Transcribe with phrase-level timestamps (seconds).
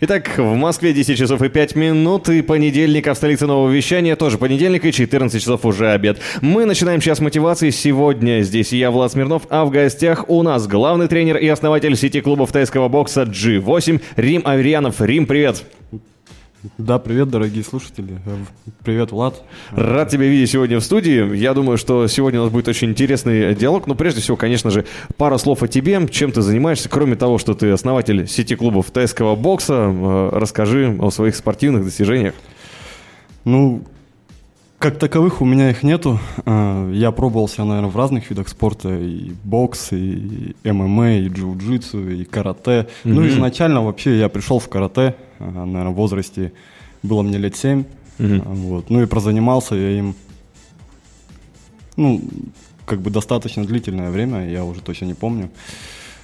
[0.00, 4.14] Итак, в Москве 10 часов и 5 минут, и понедельник, а в столице нового вещания
[4.14, 6.20] тоже понедельник, и 14 часов уже обед.
[6.40, 7.70] Мы начинаем час мотивации.
[7.70, 12.20] Сегодня здесь я, Влад Смирнов, а в гостях у нас главный тренер и основатель сети
[12.20, 15.00] клубов тайского бокса G8 Рим Аверьянов.
[15.00, 15.64] Рим, привет!
[16.76, 18.18] Да, привет, дорогие слушатели.
[18.84, 19.42] Привет, Влад.
[19.70, 21.36] Рад тебя видеть сегодня в студии.
[21.36, 23.86] Я думаю, что сегодня у нас будет очень интересный диалог.
[23.86, 24.84] Но прежде всего, конечно же,
[25.16, 26.06] пара слов о тебе.
[26.10, 26.88] Чем ты занимаешься?
[26.88, 32.34] Кроме того, что ты основатель сети клубов тайского бокса, э, расскажи о своих спортивных достижениях.
[33.44, 33.82] Ну,
[34.78, 36.18] как таковых у меня их нету.
[36.44, 38.90] Э, я пробовался, наверное, в разных видах спорта.
[38.90, 42.70] И бокс, и ММА, и джиу-джитсу, и карате.
[42.70, 42.86] Mm-hmm.
[43.04, 46.52] Ну, изначально вообще я пришел в карате наверное, в возрасте
[47.02, 47.84] было мне лет 7.
[48.18, 48.42] Угу.
[48.44, 48.90] Вот.
[48.90, 50.14] Ну и прозанимался я им,
[51.96, 52.20] ну,
[52.86, 55.50] как бы достаточно длительное время, я уже точно не помню.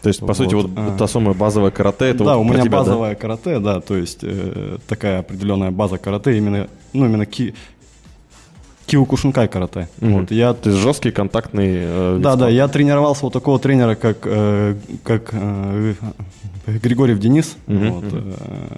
[0.03, 0.37] То есть, по вот.
[0.37, 0.97] сути, вот а.
[0.99, 3.21] та самая базовая карате, это да, вот у меня тебя, базовая да?
[3.21, 7.55] карате, да, то есть э, такая определенная база карате, именно, ну, именно ки,
[8.95, 9.89] Киокушинкай карате.
[10.01, 10.21] Mm-hmm.
[10.21, 10.55] Вот, я...
[10.55, 15.31] То есть жесткий контактный э, Да, да, я тренировался у такого тренера, как, э, как
[15.33, 15.95] э,
[16.67, 17.57] Григорьев Денис.
[17.67, 17.91] Mm-hmm.
[17.91, 18.77] Вот, э,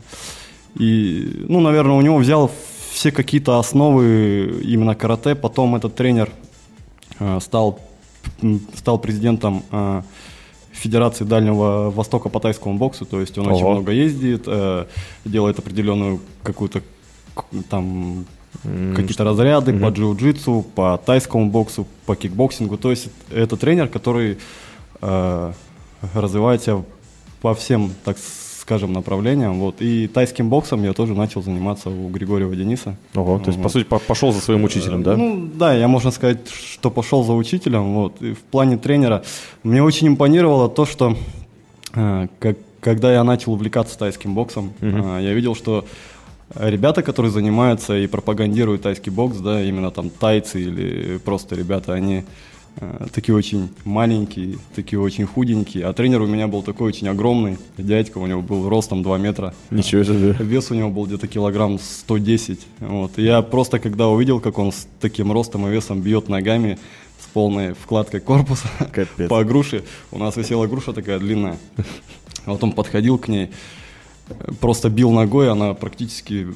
[0.79, 2.51] и, ну, наверное, у него взял
[2.91, 5.35] все какие-то основы именно карате.
[5.35, 6.31] Потом этот тренер
[7.21, 7.79] э, стал,
[8.75, 10.01] стал президентом э,
[10.73, 13.05] Федерации Дальнего Востока по тайскому боксу.
[13.05, 13.55] То есть он Ого.
[13.55, 14.87] очень много ездит, э,
[15.27, 16.81] делает определенную какую-то
[17.69, 18.25] там
[18.63, 19.81] какие-то разряды mm-hmm.
[19.81, 22.77] по джиу-джитсу, по тайскому боксу, по кикбоксингу.
[22.77, 24.39] То есть это тренер, который
[25.01, 25.53] э,
[26.15, 26.83] развивает себя
[27.41, 28.17] по всем, так
[28.67, 29.61] скажем, направлениям.
[29.61, 29.77] Вот.
[29.81, 32.97] И тайским боксом я тоже начал заниматься у Григорьева Дениса.
[33.15, 35.17] Ого, то есть, по сути, пошел за своим учителем, да?
[35.17, 37.95] Ну, да, я можно сказать, что пошел за учителем.
[37.95, 38.21] Вот.
[38.21, 39.23] И в плане тренера
[39.63, 41.17] мне очень импонировало то, что
[41.95, 45.21] э, как, когда я начал увлекаться тайским боксом, uh-huh.
[45.21, 45.85] э, я видел, что
[46.55, 52.25] ребята, которые занимаются и пропагандируют тайский бокс, да, именно там тайцы или просто ребята, они
[52.77, 57.59] э, такие очень маленькие, такие очень худенькие, а тренер у меня был такой очень огромный,
[57.77, 59.55] дядька, у него был ростом 2 метра.
[59.71, 60.37] Ничего себе.
[60.39, 62.61] Вес у него был где-то килограмм 110.
[62.81, 63.19] Вот.
[63.19, 66.79] И я просто, когда увидел, как он с таким ростом и весом бьет ногами,
[67.21, 69.29] с полной вкладкой корпуса Капец.
[69.29, 71.57] по груше, у нас висела груша такая длинная,
[72.45, 73.51] вот он подходил к ней,
[74.61, 76.49] просто бил ногой, она практически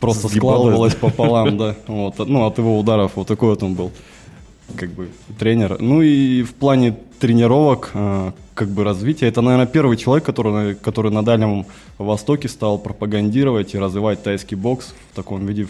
[0.00, 1.76] просто Сгибалась, складывалась пополам, да.
[1.86, 3.92] Вот, ну, от его ударов вот такой вот он был,
[4.76, 5.08] как бы,
[5.38, 5.80] тренер.
[5.80, 11.10] Ну и в плане тренировок, э, как бы развития, это, наверное, первый человек, который, который
[11.10, 11.66] на Дальнем
[11.98, 15.68] Востоке стал пропагандировать и развивать тайский бокс в таком виде,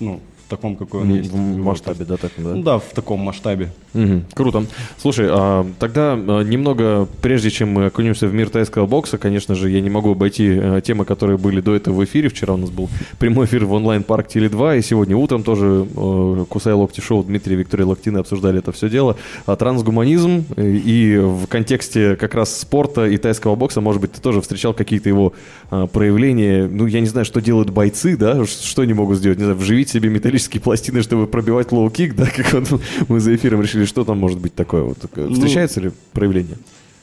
[0.00, 0.20] ну,
[0.52, 1.32] таком, какой он есть.
[1.32, 2.54] В масштабе, да, так, да?
[2.54, 3.70] Да, в таком масштабе.
[3.94, 4.64] Угу, круто.
[4.98, 9.70] Слушай, а, тогда а, немного, прежде чем мы окунемся в мир тайского бокса, конечно же,
[9.70, 12.28] я не могу обойти а, темы, которые были до этого в эфире.
[12.28, 16.74] Вчера у нас был прямой эфир в онлайн-парк Теле2, и сегодня утром тоже а, Кусай
[16.74, 19.16] Локти Шоу Дмитрий и Виктория Локтины обсуждали это все дело.
[19.46, 24.42] А, трансгуманизм и в контексте как раз спорта и тайского бокса, может быть, ты тоже
[24.42, 25.32] встречал какие-то его
[25.70, 26.68] проявления.
[26.70, 29.88] Ну, я не знаю, что делают бойцы, да, что они могут сделать, не знаю, вживить
[29.88, 30.10] себе
[30.42, 34.18] металлические пластины, чтобы пробивать лоу-кик, да, как вот мы за эфиром решили или что там
[34.18, 34.82] может быть такое?
[34.82, 36.56] Вот, ну, встречается ну, ли проявление?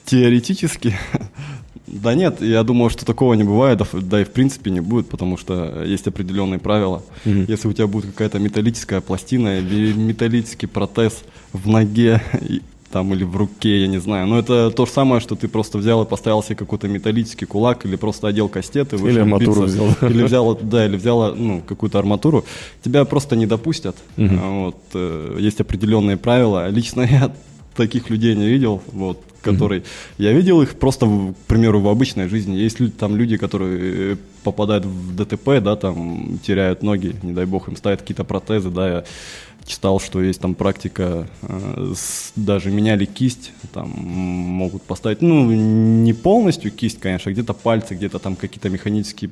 [0.06, 0.98] Теоретически.
[1.88, 5.38] Да нет, я думаю, что такого не бывает, да, и в принципе не будет, потому
[5.38, 7.02] что есть определенные правила.
[7.26, 7.46] Угу.
[7.48, 12.22] Если у тебя будет какая-то металлическая пластина или металлический протез в ноге,
[12.92, 14.28] там или в руке, я не знаю.
[14.28, 17.86] Но это то же самое, что ты просто взял и поставил себе какой-то металлический кулак
[17.86, 19.84] или просто одел кастет и вышел Или арматуру биться.
[19.84, 20.10] взял.
[20.10, 22.46] Или взял, да, или взял ну, какую-то арматуру.
[22.84, 23.96] Тебя просто не допустят.
[24.18, 24.36] Угу.
[24.36, 26.68] Вот, э, есть определенные правила.
[26.70, 27.32] Лично я
[27.76, 29.80] таких людей не видел, вот, который...
[29.80, 29.88] Угу.
[30.18, 32.56] Я видел их просто, к примеру, в обычной жизни.
[32.56, 37.68] Есть люди, там люди, которые попадают в ДТП, да, там теряют ноги, не дай бог,
[37.68, 39.03] им ставят какие-то протезы, да,
[39.70, 46.14] читал, что есть там практика, э, с, даже меняли кисть, там могут поставить, ну, не
[46.14, 49.30] полностью кисть, конечно, где-то пальцы, где-то там какие-то механические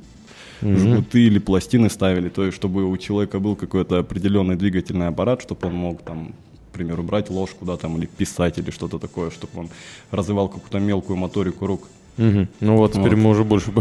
[0.61, 0.77] mm-hmm.
[0.77, 5.67] жгуты или пластины ставили, то есть чтобы у человека был какой-то определенный двигательный аппарат, чтобы
[5.67, 6.33] он мог там
[6.69, 9.69] к примеру, брать ложку, да, там, или писать, или что-то такое, чтобы он
[10.11, 11.87] развивал какую-то мелкую моторику рук.
[12.17, 12.47] Угу.
[12.61, 13.17] Ну вот, теперь вот.
[13.17, 13.71] мы уже больше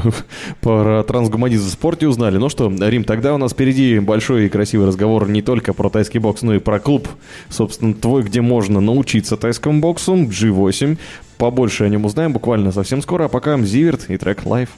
[0.60, 2.36] про трансгуманизм в спорте узнали.
[2.36, 6.20] Ну что, Рим, тогда у нас впереди большой и красивый разговор не только про тайский
[6.20, 7.08] бокс, но и про клуб,
[7.48, 10.98] собственно, твой, где можно научиться тайскому боксу, G8.
[11.38, 14.68] Побольше о нем узнаем буквально совсем скоро, а пока Зиверт и трек Live.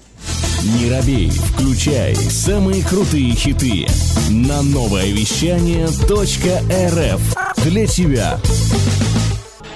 [0.64, 3.87] Не робей, включай самые крутые хиты
[4.28, 8.40] на новое вещание .рф для тебя.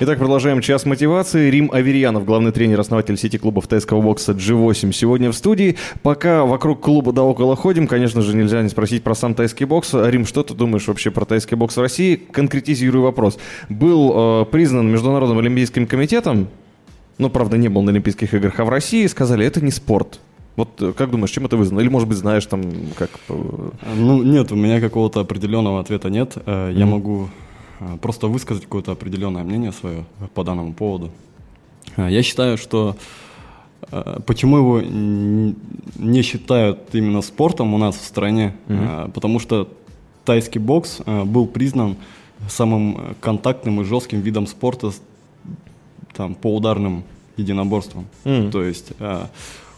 [0.05, 1.49] Итак, продолжаем час мотивации.
[1.49, 5.77] Рим Аверьянов, главный тренер, основатель сети клубов тайского бокса G8, сегодня в студии.
[6.03, 9.95] Пока вокруг клуба да около ходим, конечно же, нельзя не спросить про сам тайский бокс.
[9.95, 12.17] Рим, что ты думаешь вообще про тайский бокс в России?
[12.17, 13.39] Конкретизирую вопрос.
[13.69, 16.49] Был э, признан Международным олимпийским комитетом,
[17.19, 20.19] ну, правда, не был на Олимпийских играх, а в России сказали, это не спорт.
[20.57, 21.79] Вот э, как думаешь, чем это вызвано?
[21.79, 22.65] Или, может быть, знаешь там,
[22.99, 23.11] как...
[23.29, 26.33] Э, ну, нет, у меня какого-то определенного ответа нет.
[26.35, 26.75] Mm-hmm.
[26.77, 27.29] Я могу а,
[28.01, 31.11] просто высказать какое-то определенное мнение свое по данному поводу.
[31.97, 32.97] А, я считаю, что
[33.91, 39.13] а, почему его не считают именно спортом у нас в стране, mm-hmm.
[39.13, 39.69] потому что
[40.25, 41.97] тайский бокс был признан
[42.49, 44.93] самым контактным и жестким видом спорта
[46.15, 47.05] там, по ударным
[47.37, 48.07] единоборствам.
[48.25, 48.51] Mm-hmm.
[48.51, 48.93] То есть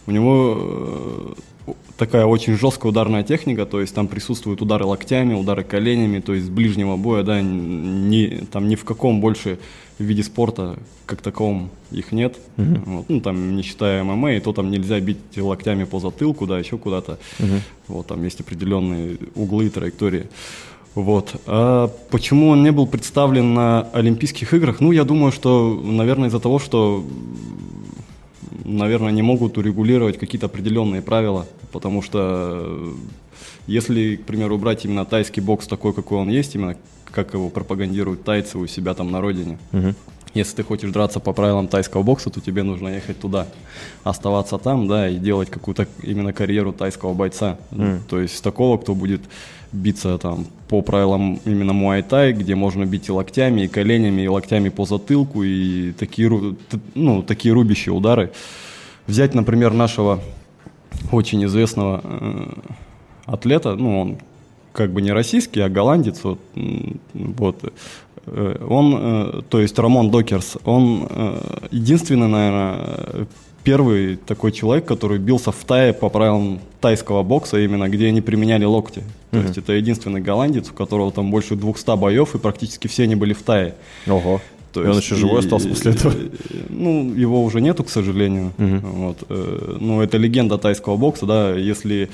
[0.07, 1.35] у него
[1.67, 6.35] э, такая очень жесткая ударная техника, то есть там присутствуют удары локтями, удары коленями, то
[6.35, 9.59] есть ближнего боя, да, ни, там ни в каком больше
[9.99, 12.37] виде спорта как таковом их нет.
[12.57, 12.83] Uh-huh.
[12.85, 16.59] Вот, ну, там, не считая ММА, и то там нельзя бить локтями по затылку, да,
[16.59, 17.19] еще куда-то.
[17.39, 17.61] Uh-huh.
[17.89, 20.27] Вот, там есть определенные углы, траектории.
[20.95, 21.35] Вот.
[21.47, 24.81] А почему он не был представлен на Олимпийских играх?
[24.81, 27.05] Ну, я думаю, что, наверное, из-за того, что
[28.65, 32.93] наверное, не могут урегулировать какие-то определенные правила, потому что э,
[33.67, 36.77] если, к примеру, брать именно тайский бокс такой, какой он есть, именно
[37.11, 39.95] как его пропагандируют тайцы у себя там на родине, угу.
[40.35, 43.47] Если ты хочешь драться по правилам тайского бокса, то тебе нужно ехать туда,
[44.03, 47.57] оставаться там, да, и делать какую-то именно карьеру тайского бойца.
[47.71, 48.01] Mm.
[48.09, 49.23] То есть такого, кто будет
[49.73, 54.69] биться там по правилам именно муай-тай, где можно бить и локтями, и коленями, и локтями
[54.69, 56.57] по затылку, и такие,
[56.95, 58.33] ну, такие рубящие удары.
[59.07, 60.21] Взять, например, нашего
[61.13, 62.47] очень известного э,
[63.27, 64.19] атлета, ну, он
[64.73, 66.41] как бы не российский, а голландец, вот,
[67.15, 67.73] вот
[68.27, 73.27] он, э, то есть Рамон Докерс, он э, единственный, наверное,
[73.63, 78.65] первый такой человек, который бился в тае по правилам тайского бокса, именно где они применяли
[78.65, 79.03] локти.
[79.31, 79.43] То mm-hmm.
[79.43, 83.33] есть это единственный голландец, у которого там больше 200 боев, и практически все они были
[83.33, 83.75] в тае.
[84.07, 84.41] Ого.
[84.73, 86.15] То и есть, он еще живой и, остался после этого?
[86.69, 88.53] Ну, его уже нету, к сожалению.
[88.59, 88.81] Mm-hmm.
[88.81, 89.81] Вот.
[89.81, 92.11] Ну, это легенда тайского бокса, да, если,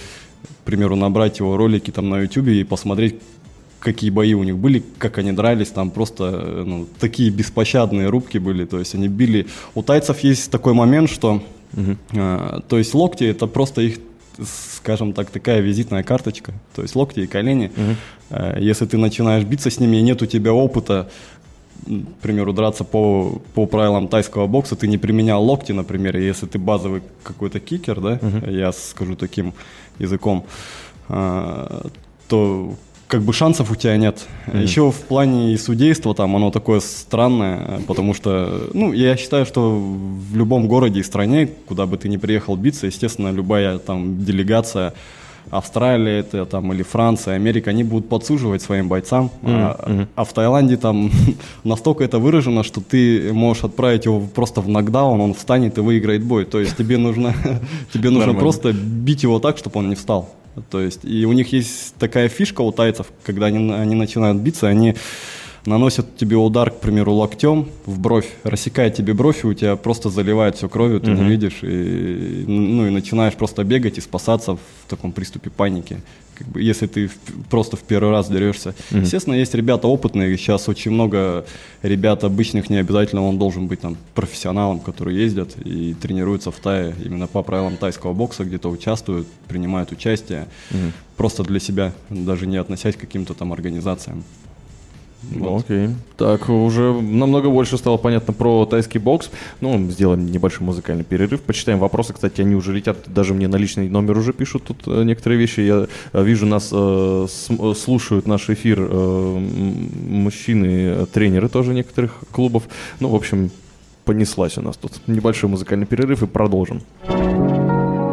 [0.63, 3.17] к примеру, набрать его ролики там на YouTube и посмотреть,
[3.81, 8.65] какие бои у них были, как они дрались, там просто ну, такие беспощадные рубки были,
[8.65, 9.47] то есть они били.
[9.75, 11.43] У тайцев есть такой момент, что,
[11.73, 11.97] угу.
[12.13, 13.99] э, то есть локти это просто их
[14.77, 17.71] скажем так, такая визитная карточка, то есть локти и колени.
[17.77, 17.97] Угу.
[18.31, 21.11] Э, если ты начинаешь биться с ними, и нет у тебя опыта,
[21.87, 26.47] к примеру, драться по, по правилам тайского бокса, ты не применял локти, например, и если
[26.47, 28.51] ты базовый какой-то кикер, да, угу.
[28.51, 29.53] я скажу таким
[29.99, 30.45] языком,
[31.09, 31.83] э,
[32.29, 32.75] то
[33.11, 34.27] как бы шансов у тебя нет.
[34.47, 34.63] Mm-hmm.
[34.63, 40.37] Еще в плане судейства там оно такое странное, потому что, ну, я считаю, что в
[40.37, 44.95] любом городе и стране, куда бы ты ни приехал биться, естественно, любая там делегация
[45.51, 50.07] Австралия это там или Франция, Америка, они будут подсуживать своим бойцам, mm-hmm.
[50.07, 51.11] а, а в Таиланде там
[51.65, 56.23] настолько это выражено, что ты можешь отправить его просто в нокдаун, он встанет и выиграет
[56.23, 56.45] бой.
[56.45, 57.35] То есть тебе нужно,
[57.93, 60.29] тебе нужно просто бить его так, чтобы он не встал.
[60.71, 64.67] То есть, и у них есть такая фишка у тайцев, когда они, они начинают биться,
[64.67, 64.97] они
[65.67, 70.11] наносят тебе удар, к примеру, локтем в бровь, рассекает тебе бровь, и у тебя просто
[70.11, 71.23] заливает все кровью, ты угу.
[71.23, 75.99] не видишь, и, ну, и начинаешь просто бегать и спасаться в таком приступе паники
[76.41, 77.19] как бы, если ты в,
[77.51, 78.71] просто в первый раз дерешься.
[78.71, 79.01] Mm-hmm.
[79.01, 81.45] Естественно, есть ребята опытные, сейчас очень много
[81.83, 86.95] ребят обычных, не обязательно он должен быть там профессионалом, которые ездят и тренируются в Тае
[87.05, 90.93] именно по правилам тайского бокса, где-то участвуют, принимают участие, mm-hmm.
[91.19, 94.25] просто для себя, даже не относясь к каким-то там организациям.
[95.23, 95.65] Вот.
[95.65, 95.91] Окей.
[96.17, 99.31] Так, уже намного больше стало понятно про тайский бокс.
[99.61, 101.43] Ну, сделаем небольшой музыкальный перерыв.
[101.43, 102.13] Почитаем вопросы.
[102.13, 102.99] Кстати, они уже летят.
[103.07, 105.61] Даже мне на личный номер уже пишут тут э, некоторые вещи.
[105.61, 107.49] Я э, вижу, нас э, с,
[107.79, 109.39] слушают наш эфир э,
[110.09, 112.65] мужчины, тренеры тоже некоторых клубов.
[112.99, 113.51] Ну, в общем,
[114.05, 114.93] понеслась у нас тут.
[115.07, 116.81] Небольшой музыкальный перерыв и продолжим.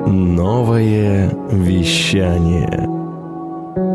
[0.06, 2.86] Новое вещание.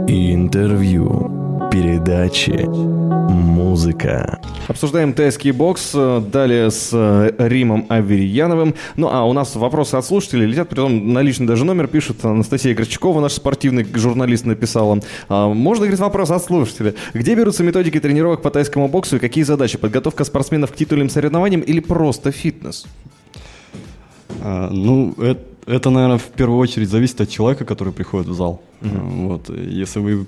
[0.09, 1.42] Интервью
[1.73, 4.39] передачи «Музыка».
[4.69, 8.75] Обсуждаем тайский бокс, э, далее с э, Римом Аверьяновым.
[8.97, 12.75] Ну, а у нас вопросы от слушателей летят, притом на личный даже номер пишет Анастасия
[12.75, 15.01] Горчакова, наш спортивный журналист, написала.
[15.31, 16.95] А, можно, говорит, вопрос от слушателя.
[17.15, 19.79] Где берутся методики тренировок по тайскому боксу и какие задачи?
[19.79, 22.85] Подготовка спортсменов к титульным соревнованиям или просто фитнес?
[24.43, 28.61] А, ну, это, это, наверное, в первую очередь зависит от человека, который приходит в зал.
[28.83, 29.29] Угу.
[29.29, 30.27] Вот, если вы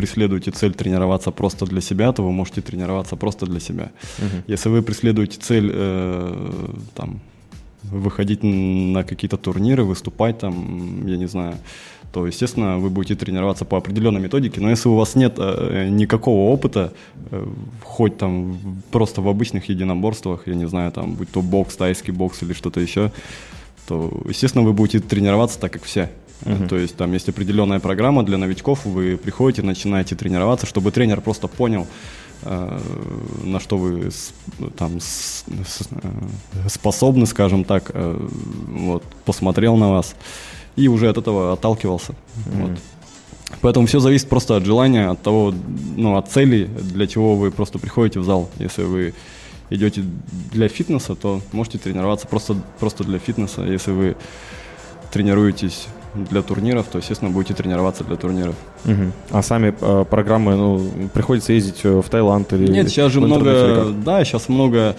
[0.00, 3.90] преследуете цель тренироваться просто для себя, то вы можете тренироваться просто для себя.
[4.18, 4.42] Угу.
[4.46, 7.20] Если вы преследуете цель э, там,
[7.82, 11.54] выходить на какие-то турниры, выступать там, я не знаю,
[12.12, 14.60] то, естественно, вы будете тренироваться по определенной методике.
[14.60, 16.92] Но если у вас нет э, никакого опыта,
[17.30, 17.46] э,
[17.84, 18.58] хоть там
[18.90, 22.80] просто в обычных единоборствах, я не знаю, там, будь то бокс, тайский бокс или что-то
[22.80, 23.12] еще,
[23.86, 26.08] то, естественно, вы будете тренироваться так, как все.
[26.42, 26.68] Uh-huh.
[26.68, 31.48] То есть там есть определенная программа для новичков, вы приходите, начинаете тренироваться, чтобы тренер просто
[31.48, 31.86] понял,
[32.42, 32.80] э,
[33.44, 34.10] на что вы
[34.76, 38.28] там э, способны, скажем так, э,
[38.68, 40.14] вот, посмотрел на вас
[40.76, 42.12] и уже от этого отталкивался.
[42.12, 42.60] Mm-hmm.
[42.60, 42.78] Вот.
[43.60, 45.52] Поэтому все зависит просто от желания, от того,
[45.96, 48.48] ну, от цели, для чего вы просто приходите в зал.
[48.58, 49.12] Если вы
[49.70, 50.04] идете
[50.52, 53.62] для фитнеса, то можете тренироваться просто, просто для фитнеса.
[53.62, 54.16] Если вы
[55.12, 58.54] тренируетесь для турниров, то, естественно, будете тренироваться для турниров.
[58.84, 59.12] Угу.
[59.30, 62.70] А сами э, программы, ну, приходится ездить э, в Таиланд или...
[62.70, 64.96] Нет, сейчас же много, да, сейчас много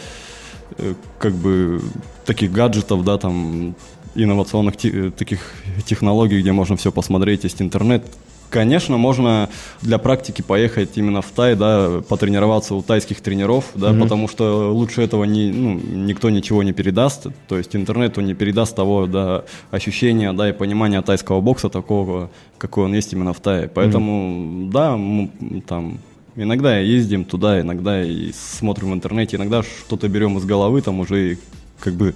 [0.77, 1.81] э, как бы
[2.25, 3.75] таких гаджетов, да, там
[4.15, 5.39] инновационных те, таких
[5.85, 8.03] технологий, где можно все посмотреть, есть интернет.
[8.51, 9.49] Конечно, можно
[9.81, 14.01] для практики поехать именно в Тай, да, потренироваться у тайских тренеров, да, mm-hmm.
[14.01, 18.75] потому что лучше этого не, ну, никто ничего не передаст, то есть интернету не передаст
[18.75, 23.69] того, да, ощущения, да, и понимания тайского бокса такого, какой он есть именно в Тае.
[23.73, 24.71] Поэтому, mm-hmm.
[24.71, 25.31] да, мы,
[25.65, 25.99] там
[26.35, 31.37] иногда ездим туда, иногда и смотрим в интернете, иногда что-то берем из головы, там уже
[31.79, 32.15] как бы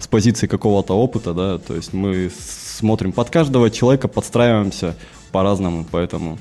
[0.00, 2.28] с позиции какого-то опыта, да, то есть мы
[2.76, 4.96] смотрим под каждого человека, подстраиваемся
[5.32, 6.38] по-разному, поэтому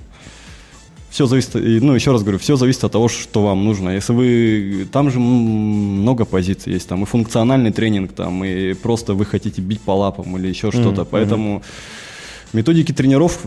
[1.10, 3.90] все зависит, ну, еще раз говорю, все зависит от того, что вам нужно.
[3.90, 9.26] Если вы, там же много позиций есть, там и функциональный тренинг, там и просто вы
[9.26, 11.08] хотите бить по лапам или еще что-то, mm-hmm.
[11.10, 11.64] поэтому
[12.56, 13.40] Методики тренеров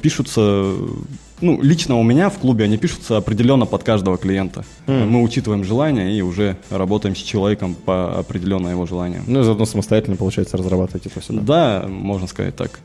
[0.00, 0.72] пишутся,
[1.40, 4.64] ну, лично у меня в клубе они пишутся определенно под каждого клиента.
[4.86, 5.06] Mm.
[5.06, 9.24] Мы учитываем желания и уже работаем с человеком по определенно его желаниям.
[9.26, 11.32] Ну и заодно самостоятельно, получается, разрабатываете это все?
[11.32, 12.78] Да, можно сказать так.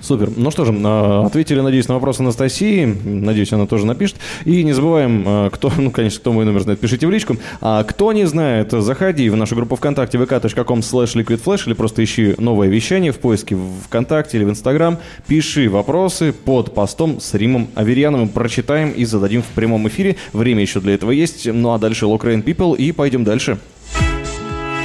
[0.00, 0.30] Супер.
[0.36, 2.84] Ну что же, а, ответили, надеюсь, на вопрос Анастасии.
[3.04, 4.16] Надеюсь, она тоже напишет.
[4.44, 7.36] И не забываем, а, кто, ну, конечно, кто мой номер знает, пишите в личку.
[7.60, 12.34] А кто не знает, заходи в нашу группу ВКонтакте vk.com slash liquidflash или просто ищи
[12.38, 14.98] новое вещание в поиске в ВКонтакте или в Инстаграм.
[15.26, 18.28] Пиши вопросы под постом с Римом Аверьяновым.
[18.28, 20.16] Прочитаем и зададим в прямом эфире.
[20.32, 21.46] Время еще для этого есть.
[21.46, 23.58] Ну а дальше Lock People и пойдем дальше.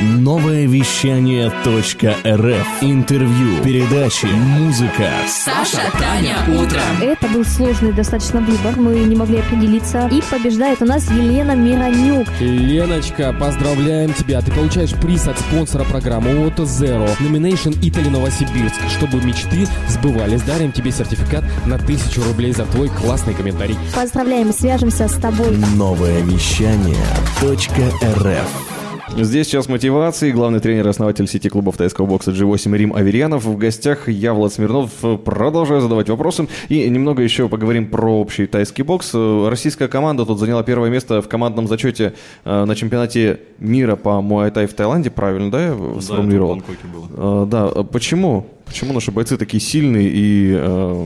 [0.01, 2.67] Новое вещание .рф.
[2.81, 5.09] Интервью, передачи, музыка.
[5.27, 6.81] Саша, Таня, утро.
[7.01, 10.09] Это был сложный достаточно выбор, мы не могли определиться.
[10.11, 12.27] И побеждает у нас Елена Миронюк.
[12.39, 14.41] Леночка, поздравляем тебя.
[14.41, 17.09] Ты получаешь приз от спонсора программы Auto Zero.
[17.19, 18.81] Nomination Italy Новосибирск.
[18.89, 23.77] Чтобы мечты сбывались, дарим тебе сертификат на тысячу рублей за твой классный комментарий.
[23.95, 25.55] Поздравляем, свяжемся с тобой.
[25.75, 26.95] Новое вещание
[27.43, 28.72] .рф.
[29.15, 30.31] Здесь сейчас мотивации.
[30.31, 33.45] Главный тренер и основатель сети клубов тайского бокса G8 Рим Аверьянов.
[33.45, 34.89] В гостях я, Влад Смирнов.
[35.23, 36.47] Продолжаю задавать вопросы.
[36.67, 39.13] И немного еще поговорим про общий тайский бокс.
[39.13, 44.65] Российская команда тут заняла первое место в командном зачете э, на чемпионате мира по муай-тай
[44.65, 45.11] в Таиланде.
[45.11, 46.55] Правильно, да, я сформулировал?
[46.55, 47.43] Да, было.
[47.43, 48.47] Э, да, почему?
[48.65, 51.05] Почему наши бойцы такие сильные и э,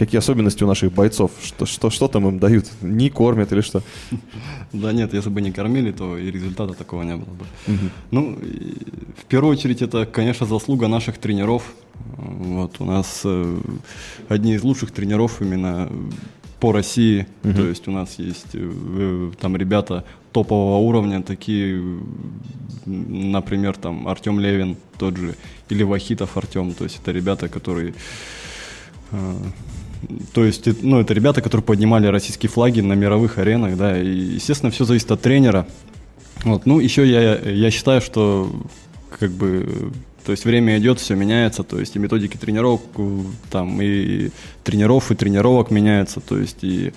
[0.00, 1.30] какие особенности у наших бойцов?
[1.42, 2.64] Что, что, что там им дают?
[2.80, 3.82] Не кормят или что?
[4.72, 7.44] Да нет, если бы не кормили, то и результата такого не было бы.
[8.10, 8.38] Ну,
[9.16, 11.62] в первую очередь, это, конечно, заслуга наших тренеров.
[12.16, 13.58] Вот у нас э,
[14.28, 15.90] одни из лучших тренеров именно
[16.60, 17.26] по России.
[17.42, 22.00] То есть у нас есть э, там ребята топового уровня, такие,
[22.86, 25.34] например, там Артем Левин тот же,
[25.68, 26.72] или Вахитов Артем.
[26.72, 27.92] То есть это ребята, которые
[29.10, 29.36] э,
[30.32, 34.70] то есть, ну, это ребята, которые поднимали российские флаги на мировых аренах, да, и, естественно,
[34.70, 35.66] все зависит от тренера.
[36.44, 38.50] Вот, ну, еще я, я считаю, что,
[39.18, 39.92] как бы,
[40.24, 42.82] то есть время идет, все меняется, то есть и методики тренировок,
[43.50, 44.30] там, и
[44.64, 46.92] тренеров, и тренировок меняются, то есть и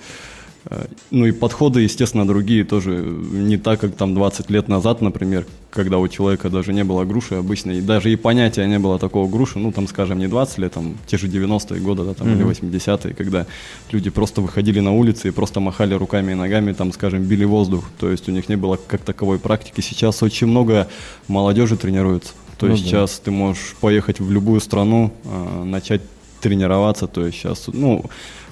[1.10, 5.98] ну и подходы, естественно, другие тоже не так, как там 20 лет назад, например, когда
[5.98, 9.58] у человека даже не было груши обычно, и даже и понятия не было такого груши,
[9.58, 12.60] ну там, скажем, не 20 лет, там те же 90-е годы, да, там, mm-hmm.
[12.60, 13.46] или 80-е, когда
[13.90, 17.84] люди просто выходили на улицы и просто махали руками и ногами, там, скажем, били воздух,
[17.98, 19.80] то есть у них не было как таковой практики.
[19.80, 20.88] Сейчас очень много
[21.28, 22.90] молодежи тренируется, то ну, есть да.
[22.90, 26.00] сейчас ты можешь поехать в любую страну, э, начать
[26.40, 28.04] тренироваться, то есть сейчас, ну,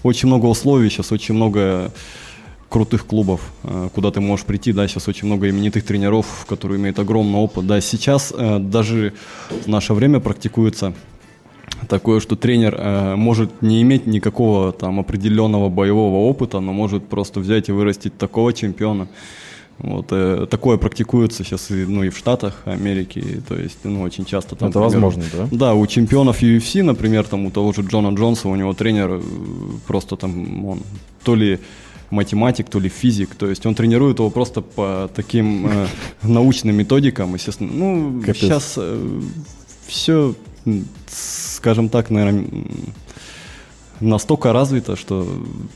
[0.03, 1.93] очень много условий, сейчас очень много
[2.69, 6.99] крутых клубов, э, куда ты можешь прийти, да, сейчас очень много именитых тренеров, которые имеют
[6.99, 9.13] огромный опыт, да, сейчас э, даже
[9.51, 10.95] в наше время практикуется
[11.89, 17.41] такое, что тренер э, может не иметь никакого там определенного боевого опыта, но может просто
[17.41, 19.09] взять и вырастить такого чемпиона.
[19.83, 24.25] Вот, э, такое практикуется сейчас и, ну, и в Штатах Америки, то есть, ну, очень
[24.25, 24.69] часто там.
[24.69, 25.49] Это например, возможно, да?
[25.51, 29.23] Да, у чемпионов UFC, например, там у того же Джона Джонса, у него тренер э,
[29.89, 30.83] просто там, он
[31.25, 31.59] то ли
[32.11, 35.87] математик, то ли физик, то есть он тренирует его просто по таким э,
[36.23, 37.73] научным методикам, естественно.
[37.73, 38.39] Ну, Капец.
[38.39, 39.21] сейчас э,
[39.89, 40.35] все,
[41.09, 42.47] скажем так, наверное,
[43.99, 45.27] настолько развито, что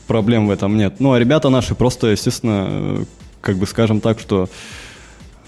[0.07, 0.95] проблем в этом нет.
[0.99, 3.05] Ну, а ребята наши просто, естественно,
[3.41, 4.49] как бы скажем так, что,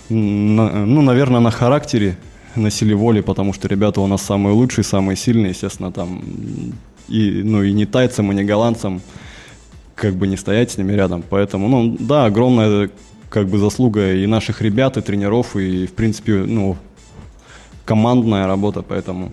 [0.09, 2.17] на- ну, наверное, на характере,
[2.55, 6.21] на силе воли, потому что ребята у нас самые лучшие, самые сильные, естественно, там,
[7.07, 9.01] и, ну, и не тайцам, и не голландцам,
[9.95, 11.23] как бы не стоять с ними рядом.
[11.29, 12.89] Поэтому, ну, да, огромная
[13.29, 16.77] как бы заслуга и наших ребят, и тренеров, и, в принципе, ну,
[17.85, 19.31] командная работа, поэтому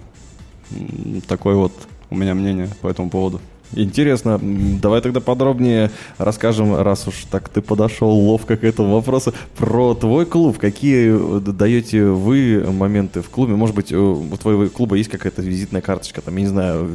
[1.28, 1.72] такое вот
[2.10, 3.40] у меня мнение по этому поводу.
[3.74, 4.40] Интересно.
[4.42, 10.24] Давай тогда подробнее расскажем, раз уж так ты подошел ловко к этому вопросу, про твой
[10.26, 10.58] клуб.
[10.58, 13.54] Какие э, даете вы моменты в клубе?
[13.56, 16.88] Может быть, э, у твоего клуба есть какая-то визитная карточка, там, я не знаю,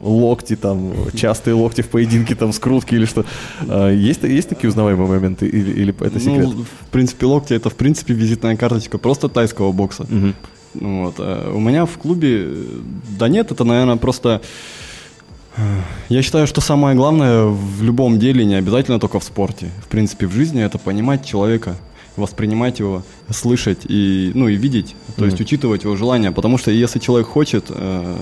[0.00, 3.24] локти, там, частые локти в поединке, там, скрутки или что?
[3.68, 6.48] А, Есть, есть такие узнаваемые моменты или, или это секрет?
[6.54, 10.06] Ну, в принципе, локти это, в принципе, визитная карточка просто тайского бокса.
[10.08, 11.14] Ну Вот.
[11.18, 12.64] а У меня в клубе, э,
[13.18, 14.40] да нет, это, наверное, просто...
[16.08, 20.26] Я считаю, что самое главное в любом деле, не обязательно только в спорте, в принципе,
[20.26, 21.76] в жизни, это понимать человека,
[22.16, 26.98] воспринимать его, слышать и, ну, и видеть, то есть учитывать его желания, потому что если
[26.98, 28.16] человек хочет э,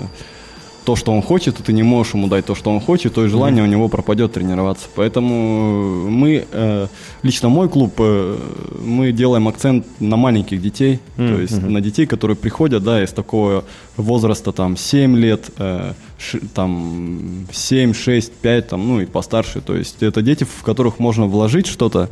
[0.84, 3.24] то, что он хочет, и ты не можешь ему дать то, что он хочет, то
[3.24, 4.86] и желание у него пропадет тренироваться.
[4.94, 6.86] Поэтому мы, э,
[7.22, 8.38] лично мой клуб, э,
[8.84, 13.64] мы делаем акцент на маленьких детей, то есть на детей, которые приходят, да, из такого
[13.96, 19.60] возраста, там, 7 лет, э, ш- там, 7, 6, 5, там, ну и постарше.
[19.60, 22.08] То есть это дети, в которых можно вложить что-то,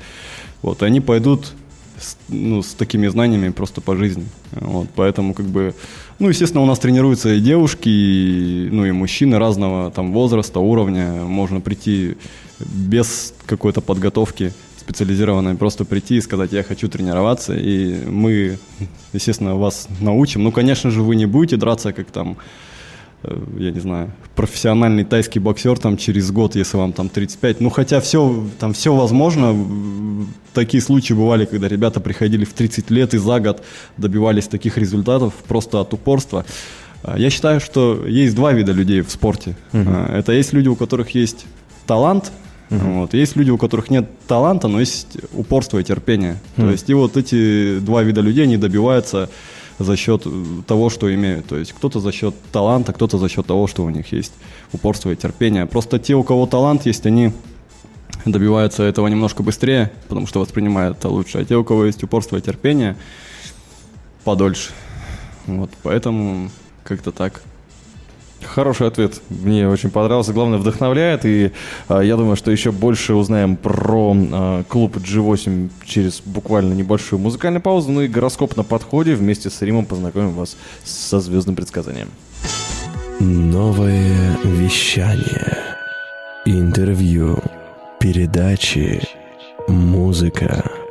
[0.63, 1.53] вот, и они пойдут
[2.01, 4.25] с, ну, с такими знаниями просто по жизни.
[4.53, 5.75] Вот, поэтому как бы,
[6.23, 11.25] ну, естественно, у нас тренируются и девушки, и, ну, и мужчины разного там возраста, уровня.
[11.25, 12.17] Можно прийти
[12.61, 18.59] без какой-то подготовки специализированной, просто прийти и сказать, я хочу тренироваться, и мы,
[19.13, 20.45] естественно, вас научим.
[20.45, 22.37] Ну, конечно же, вы не будете драться, как там,
[23.59, 27.61] я не знаю, профессиональный тайский боксер там через год, если вам там 35.
[27.61, 29.55] Ну, хотя все, там все возможно.
[30.55, 33.63] Такие случаи бывали, когда ребята приходили в 30 лет и за год
[33.97, 36.45] добивались таких результатов просто от упорства.
[37.03, 39.57] А, Я считаю, что есть два вида людей в спорте.
[39.73, 41.47] А, Это есть люди, у которых есть
[41.87, 42.33] талант,
[42.71, 43.13] вот.
[43.13, 46.39] Есть люди, у которых нет таланта, но есть упорство и терпение.
[46.57, 49.29] То есть и вот эти два вида людей, они добиваются
[49.79, 51.47] за счет э, того, что имеют.
[51.47, 54.33] То есть кто-то за счет таланта, кто-то за счет того, что у них есть
[54.73, 55.67] упорство и терпение.
[55.67, 57.33] Просто те, у кого талант есть, они
[58.25, 61.39] добиваются этого немножко быстрее, потому что воспринимают это лучше.
[61.39, 62.97] А те, у кого есть упорство и терпение,
[64.25, 64.71] подольше.
[65.47, 66.51] Вот, поэтому
[66.85, 67.43] как-то так.
[68.45, 69.21] Хороший ответ.
[69.31, 70.33] Мне очень понравился.
[70.33, 71.25] Главное, вдохновляет.
[71.25, 71.53] И
[71.89, 77.63] а, я думаю, что еще больше узнаем про а, клуб G8 через буквально небольшую музыкальную
[77.63, 77.91] паузу.
[77.93, 79.15] Ну и гороскоп на подходе.
[79.15, 82.09] Вместе с Римом познакомим вас со звездным предсказанием.
[83.21, 85.77] Новое вещание.
[86.45, 87.39] Интервью.
[88.01, 89.01] Передачи.
[89.69, 90.82] Музыка.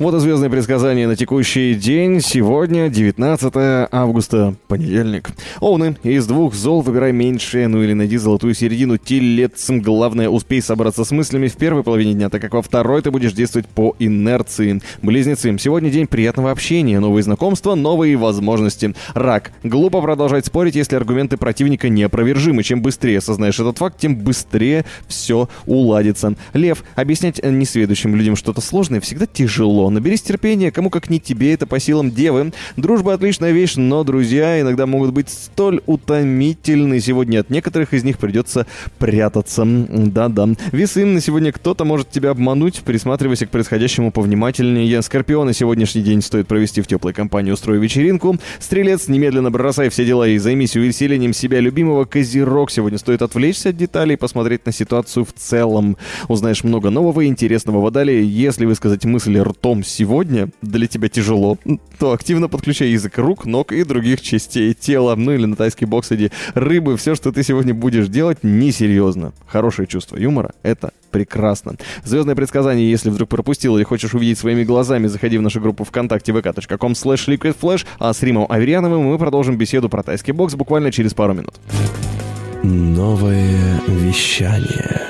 [0.00, 2.22] Вот и звездное предсказание на текущий день.
[2.22, 5.28] Сегодня 19 августа, понедельник.
[5.60, 8.96] Овны, из двух зол выбирай меньшее, ну или найди золотую середину.
[8.96, 13.10] Телецм, главное, успей собраться с мыслями в первой половине дня, так как во второй ты
[13.10, 14.80] будешь действовать по инерции.
[15.02, 18.94] Близнецы, сегодня день приятного общения, новые знакомства, новые возможности.
[19.12, 22.62] Рак, глупо продолжать спорить, если аргументы противника неопровержимы.
[22.62, 26.36] Чем быстрее осознаешь этот факт, тем быстрее все уладится.
[26.54, 29.89] Лев, объяснять несведущим людям что-то сложное всегда тяжело.
[29.90, 32.52] Наберись терпения, кому как не тебе, это по силам девы.
[32.76, 37.00] Дружба отличная вещь, но друзья иногда могут быть столь утомительны.
[37.00, 38.66] Сегодня от некоторых из них придется
[38.98, 39.64] прятаться.
[39.66, 40.48] Да-да.
[40.72, 42.80] Весы, на сегодня кто-то может тебя обмануть.
[42.84, 45.02] Присматривайся к происходящему повнимательнее.
[45.02, 48.38] Скорпионы, сегодняшний день стоит провести в теплой компании, устрой вечеринку.
[48.58, 52.04] Стрелец, немедленно бросай все дела и займись увеселением себя любимого.
[52.04, 55.96] Козерог, сегодня стоит отвлечься от деталей и посмотреть на ситуацию в целом.
[56.28, 57.80] Узнаешь много нового и интересного.
[57.80, 61.58] Водолея, если высказать мысли ртом боксом сегодня для тебя тяжело,
[61.98, 65.14] то активно подключай язык рук, ног и других частей тела.
[65.16, 66.30] Ну или на тайский бокс иди.
[66.54, 69.32] Рыбы, все, что ты сегодня будешь делать, несерьезно.
[69.46, 71.76] Хорошее чувство юмора— это прекрасно.
[72.04, 76.32] Звездное предсказание, если вдруг пропустил или хочешь увидеть своими глазами, заходи в нашу группу ВКонтакте
[76.32, 81.14] vk.com slash liquidflash, а с Римом Аверьяновым мы продолжим беседу про тайский бокс буквально через
[81.14, 81.54] пару минут.
[82.62, 85.00] Новое вещание.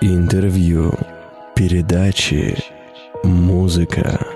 [0.00, 0.92] Интервью.
[1.54, 2.71] Передачи.
[3.24, 4.26] Музыка.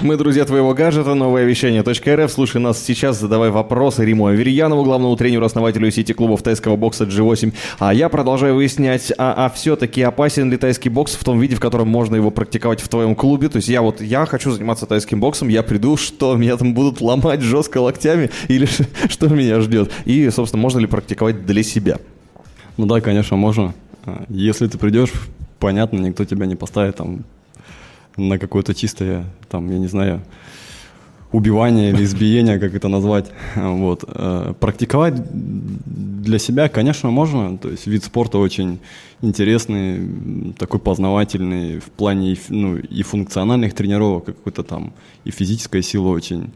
[0.00, 2.32] Мы друзья твоего гаджета, новое вещание .рф.
[2.32, 7.52] Слушай нас сейчас, задавай вопросы Риму Аверьянову, главному тренеру-основателю сети клубов тайского бокса G8.
[7.78, 11.60] А я продолжаю выяснять, а, а все-таки опасен ли тайский бокс в том виде, в
[11.60, 13.48] котором можно его практиковать в твоем клубе.
[13.48, 17.00] То есть я вот, я хочу заниматься тайским боксом, я приду, что меня там будут
[17.00, 18.66] ломать жестко локтями или
[19.08, 19.92] что меня ждет.
[20.06, 21.98] И, собственно, можно ли практиковать для себя?
[22.78, 23.74] Ну да, конечно, можно.
[24.28, 25.10] Если ты придешь,
[25.58, 27.24] понятно, никто тебя не поставит там
[28.16, 30.20] на какое-то чистое, там, я не знаю,
[31.32, 33.30] убивание или избиение, как это назвать.
[33.56, 34.04] Вот.
[34.06, 35.14] Э, Практиковать
[36.22, 37.56] для себя, конечно, можно.
[37.58, 38.78] То есть вид спорта очень
[39.22, 44.92] интересный, такой познавательный в плане ну, и функциональных тренировок, какой-то там
[45.24, 46.50] и физическая сила очень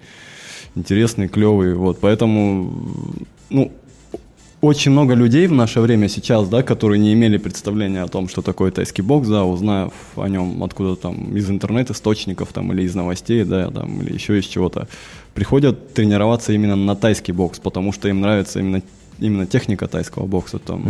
[0.74, 1.74] интересный, клевый.
[1.74, 1.98] Вот.
[2.00, 2.72] Поэтому,
[3.50, 3.72] ну,
[4.64, 8.42] очень много людей в наше время сейчас, да, которые не имели представления о том, что
[8.42, 13.44] такое тайский бокс, да, узнав о нем откуда там из интернет-источников там или из новостей,
[13.44, 14.88] да, там, или еще из чего-то,
[15.34, 18.82] приходят тренироваться именно на тайский бокс, потому что им нравится именно
[19.20, 20.82] именно техника тайского бокса, там,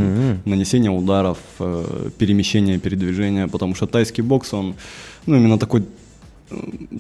[0.46, 4.74] нанесение ударов, э, перемещение, передвижение, потому что тайский бокс, он,
[5.26, 5.84] ну, именно такой,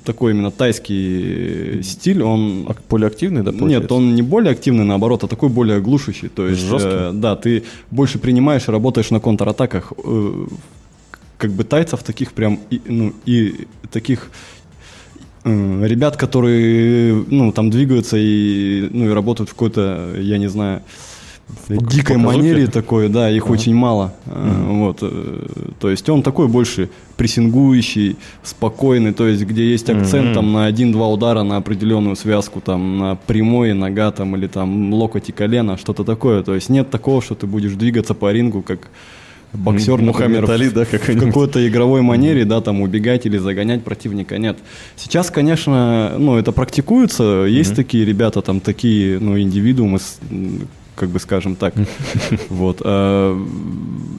[0.04, 3.94] такой именно тайский стиль, он А Более активный, да, нет, получается?
[3.94, 6.28] он не более активный, наоборот, а такой более глушащий.
[6.28, 6.90] То есть, Жесткий?
[6.90, 9.92] э, да, ты больше принимаешь и работаешь на контратаках.
[10.04, 10.46] Э,
[11.38, 14.30] как бы тайцев таких прям, и, ну, и таких
[15.44, 20.82] э, ребят, которые, ну, там двигаются и, ну, и работают в какой-то, я не знаю,
[21.68, 24.14] в дикой манере такой, да, их очень мало.
[24.26, 25.46] Э, Вот, э,
[25.78, 31.08] то есть он такой больше прессингующий, спокойный, то есть где есть акцент там на один-два
[31.08, 36.04] удара на определенную связку, там на прямой нога там или там локоть и колено, что-то
[36.04, 36.42] такое.
[36.42, 38.88] То есть нет такого, что ты будешь двигаться по рингу как
[39.54, 41.28] боксер, например, Мухаммед Али, да, в какой-нибудь.
[41.28, 44.58] какой-то игровой манере, да, там убегать или загонять противника, нет.
[44.96, 49.98] Сейчас, конечно, ну, это практикуется, есть такие ребята, там, такие, ну, индивидуумы,
[50.96, 51.74] как бы скажем так,
[52.48, 52.80] вот.
[52.84, 53.36] а,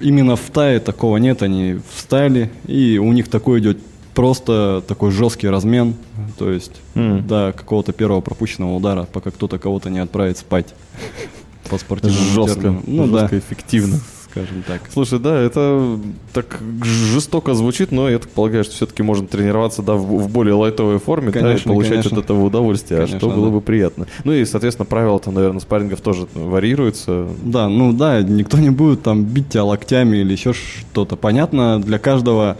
[0.01, 3.77] Именно в Тае такого нет, они встали, и у них такой идет
[4.13, 5.95] просто такой жесткий размен,
[6.37, 7.25] то есть М.
[7.27, 10.73] до какого-то первого пропущенного удара, пока кто-то кого-то не отправит спать.
[11.69, 12.83] По спортивному Жестко, термину.
[12.85, 13.99] Ну жестко, да, эффективно.
[14.35, 14.81] Скажем так.
[14.91, 15.97] Слушай, да, это
[16.33, 20.55] так жестоко звучит, но я так полагаю, что все-таки можно тренироваться да, в, в более
[20.55, 22.17] лайтовой форме да, и Конечно, получать конечно.
[22.17, 23.53] от этого удовольствие, а что Конечно, было да.
[23.53, 24.07] бы приятно.
[24.25, 27.27] Ну и, соответственно, правила там, наверное, спаррингов тоже варьируются.
[27.43, 31.15] Да, ну да, никто не будет там бить тебя локтями или еще что-то.
[31.15, 32.57] Понятно, для каждого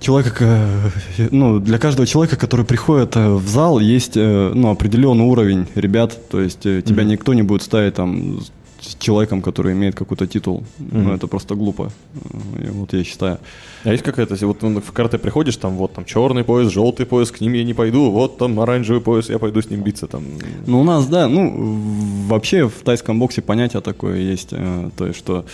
[0.00, 0.44] человека,
[1.18, 5.66] э, ну, для каждого человека, который приходит э, в зал, есть, э, ну, определенный уровень
[5.74, 8.40] ребят, то есть тебя никто не будет ставить там
[8.98, 10.62] человеком, который имеет какой-то титул.
[10.78, 11.90] Ну, это просто глупо.
[12.58, 13.38] Э, Вот я считаю.
[13.84, 17.30] А есть какая-то, вот ну, в карате приходишь, там вот там черный пояс, желтый пояс,
[17.30, 20.24] к ним я не пойду, вот там оранжевый пояс, я пойду с ним биться там.
[20.66, 21.52] Ну, у нас, да, ну,
[22.28, 25.44] вообще в тайском боксе понятие такое есть, э, то есть, что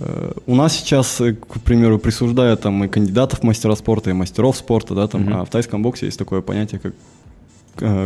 [0.00, 4.12] э, у нас сейчас, э, к примеру, присуждают там и кандидатов в мастера спорта, и
[4.12, 6.92] мастеров спорта, да, там, а в тайском боксе есть такое понятие, как,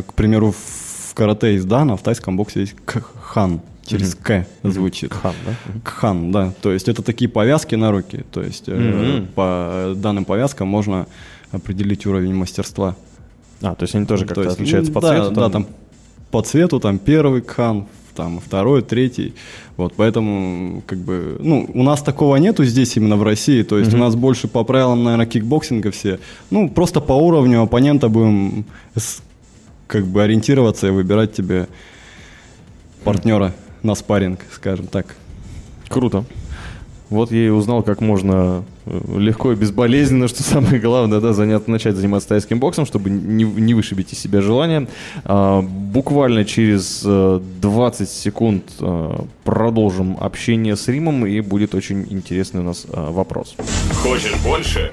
[0.06, 3.60] к примеру, в карате есть дан, а в тайском боксе есть кхан,
[3.90, 5.12] через к звучит.
[5.12, 5.80] Хан, да?
[5.84, 6.52] Кхан, да.
[6.62, 8.24] То есть это такие повязки на руки.
[8.30, 11.06] То есть э, по данным повязкам можно
[11.52, 12.96] определить уровень мастерства.
[13.62, 15.34] А, то есть они тоже То как-то отличаются по да, цвету?
[15.34, 15.66] Да, там
[16.30, 19.34] по цвету, там первый кхан, там второй, третий.
[19.76, 23.62] Вот, поэтому, как бы, ну, у нас такого нету здесь именно в России.
[23.62, 26.18] То есть у нас больше по правилам, наверное, кикбоксинга все.
[26.50, 28.64] Ну, просто по уровню оппонента будем
[29.86, 31.66] как бы ориентироваться и выбирать тебе
[33.04, 35.16] партнера на спарринг, скажем так.
[35.88, 36.24] Круто.
[37.10, 41.66] Вот я и узнал, как можно э, легко и безболезненно, что самое главное, да, занять,
[41.66, 44.86] начать заниматься тайским боксом, чтобы не, не вышибить из себя желание.
[45.24, 52.60] А, буквально через э, 20 секунд э, продолжим общение с Римом, и будет очень интересный
[52.60, 53.56] у нас э, вопрос.
[54.02, 54.92] Хочешь больше?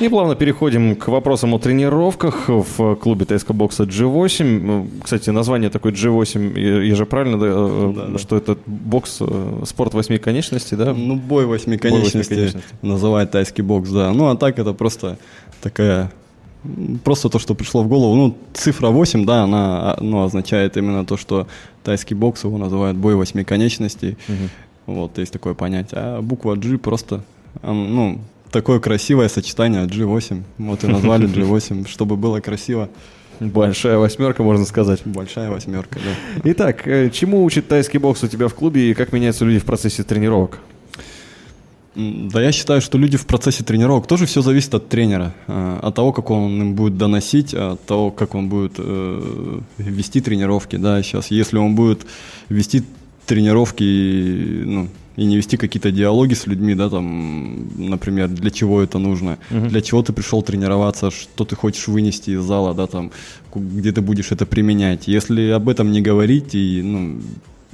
[0.00, 5.02] И плавно переходим к вопросам о тренировках в клубе ТСК бокса G8.
[5.04, 8.18] Кстати, название такое G8, я же правильно, да, э, Да, да.
[8.18, 10.92] что это бокс, э, спорт восьми конечностей, да?
[10.92, 12.74] Ну, бой восьми конечностей конечностей.
[12.82, 14.12] называют тайский бокс, да.
[14.12, 15.16] Ну, а так это просто
[15.62, 16.10] такая...
[17.04, 18.14] Просто то, что пришло в голову.
[18.16, 21.46] Ну, цифра 8, да, она а, ну, означает именно то, что
[21.84, 24.16] тайский бокс его называют бой восьми конечностей.
[24.86, 26.00] Вот, есть такое понятие.
[26.00, 27.22] А буква G просто,
[27.62, 28.18] ну,
[28.54, 30.42] такое красивое сочетание G8.
[30.58, 32.88] Вот и назвали G8, чтобы было красиво.
[33.40, 35.02] Большая восьмерка, можно сказать.
[35.04, 36.50] Большая восьмерка, да.
[36.52, 39.64] Итак, э, чему учит тайский бокс у тебя в клубе и как меняются люди в
[39.64, 40.60] процессе тренировок?
[41.96, 45.94] Да я считаю, что люди в процессе тренировок тоже все зависит от тренера, э, от
[45.96, 51.02] того, как он им будет доносить, от того, как он будет э, вести тренировки, да,
[51.02, 52.06] сейчас, если он будет
[52.48, 52.84] вести
[53.26, 58.98] тренировки, ну, и не вести какие-то диалоги с людьми, да, там, например, для чего это
[58.98, 63.10] нужно, для чего ты пришел тренироваться, что ты хочешь вынести из зала, да, там,
[63.54, 65.08] где ты будешь это применять.
[65.08, 67.20] Если об этом не говорить и, ну,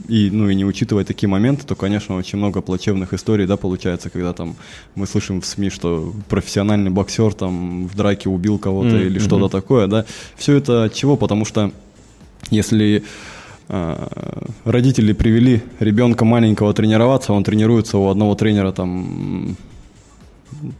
[0.08, 4.10] и, ну, и не учитывая такие моменты, то, конечно, очень много плачевных историй, да, получается,
[4.10, 4.56] когда там
[4.94, 9.48] мы слышим в СМИ, что профессиональный боксер там в драке убил кого-то Мгм, или что-то
[9.48, 10.04] такое, да.
[10.36, 11.16] Все это от чего?
[11.16, 11.72] Потому что
[12.50, 13.04] если
[14.64, 19.56] родители привели ребенка маленького тренироваться, он тренируется у одного тренера там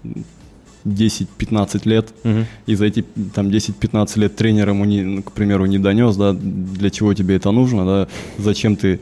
[0.05, 0.24] м,
[0.85, 2.12] 10-15 лет,
[2.66, 6.33] и за эти там 10-15 лет тренер ему, не, ну, к примеру, не донес, да,
[6.33, 9.00] для чего тебе это нужно, да, зачем ты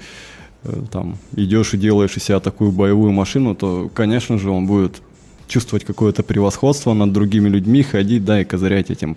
[0.65, 5.01] э, там идешь и делаешь из себя такую боевую машину, то, конечно же, он будет
[5.49, 9.17] чувствовать какое-то превосходство над другими людьми, ходить, да, и козырять этим.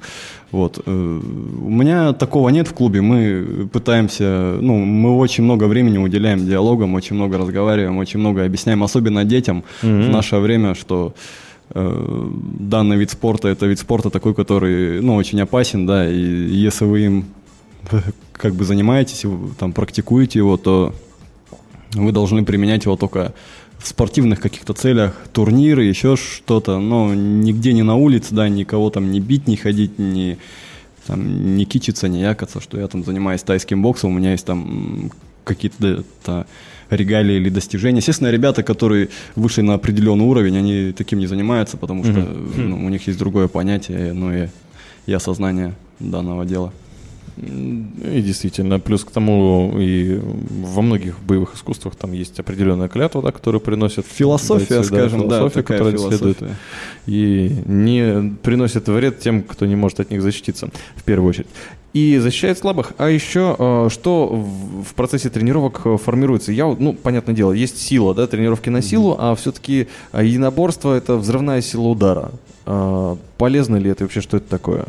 [0.51, 0.81] Вот.
[0.85, 1.21] э,
[1.65, 3.01] У меня такого нет в клубе.
[3.01, 8.83] Мы пытаемся, ну, мы очень много времени уделяем диалогам, очень много разговариваем, очень много объясняем,
[8.83, 11.13] особенно детям в наше время, что
[11.69, 12.27] э,
[12.59, 16.17] данный вид спорта это вид спорта такой, который, ну, очень опасен, да, и
[16.67, 17.25] если вы им
[18.33, 19.25] как бы занимаетесь,
[19.59, 20.93] там практикуете его, то
[21.93, 23.33] вы должны применять его только
[23.81, 29.11] в спортивных каких-то целях, турниры, еще что-то, но нигде не на улице, да, никого там
[29.11, 30.37] не бить, не ходить, не,
[31.07, 35.11] там, не кичиться, не якаться, что я там занимаюсь тайским боксом, у меня есть там
[35.43, 36.45] какие-то да,
[36.89, 37.99] регалии или достижения.
[37.99, 42.89] Естественно, ребята, которые вышли на определенный уровень, они таким не занимаются, потому что ну, у
[42.89, 44.47] них есть другое понятие, ну и,
[45.07, 46.71] и осознание данного дела.
[47.37, 53.31] И действительно, плюс к тому и во многих боевых искусствах там есть определенная клятва, да,
[53.31, 56.57] которую приносят Философия, бойцы, скажем, да, философия, такая которая следует философия.
[57.07, 61.47] и не приносит вред тем, кто не может от них защититься, в первую очередь.
[61.93, 62.93] И защищает слабых.
[62.97, 66.51] А еще э, что в процессе тренировок э, формируется?
[66.51, 71.61] Я, ну, понятное дело, есть сила, да, тренировки на силу, а все-таки единоборство это взрывная
[71.61, 72.31] сила удара.
[73.37, 74.85] Полезно ли это вообще, что это такое?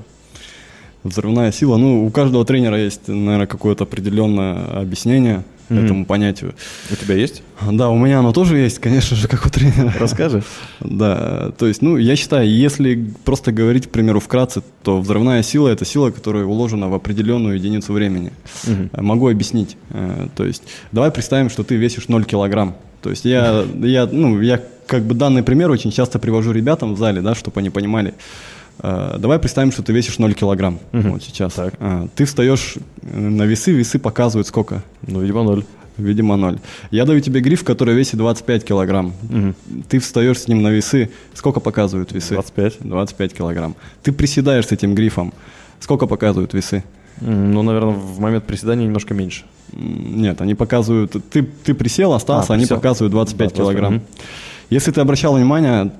[1.05, 1.77] Взрывная сила.
[1.77, 5.85] Ну, у каждого тренера есть, наверное, какое-то определенное объяснение Мгм.
[5.85, 6.55] этому понятию.
[6.91, 7.43] У тебя есть?
[7.71, 9.93] Да, у меня оно тоже есть, конечно же, как у тренера.
[9.99, 10.43] Расскажи.
[10.81, 15.69] Да, то есть, ну, я считаю, если просто говорить, к примеру, вкратце, то взрывная сила–
[15.71, 18.33] это сила, которая уложена в определенную единицу времени.
[18.67, 19.77] Э, Могу объяснить.
[19.91, 20.63] Э, То есть,
[20.93, 22.75] давай представим, что ты весишь 0 килограмм.
[23.01, 26.99] То есть, я, я, ну, я как бы данный пример очень часто привожу ребятам в
[26.99, 28.13] зале, да, чтобы они понимали.
[28.81, 31.55] Э, Давай представим, что ты весишь 0 килограмм вот сейчас.
[31.59, 34.83] Э, Ты встаешь э, на весы, весы показывают сколько?
[35.07, 35.65] Ну, видимо, ноль.
[35.99, 36.59] Видимо, ноль.
[36.91, 39.13] Я даю тебе гриф, который весит 25 килограмм.
[39.89, 41.11] Ты встаешь с ним на весы.
[41.35, 42.35] Сколько показывают весы?
[42.35, 42.79] 25.
[42.81, 43.77] 25 килограмм.
[44.03, 45.33] Ты приседаешь с этим грифом.
[45.81, 46.83] Сколько показывают весы?
[47.21, 49.45] Ну, наверное, в момент приседания немножко меньше.
[49.73, 51.15] Нет, они показывают...
[51.31, 52.77] Ты, ты присел, остался, А, они присел.
[52.79, 53.95] показывают 25 Да, 25, килограмм.
[53.97, 54.03] мгм.
[54.73, 55.91] Если ты обращал внимание,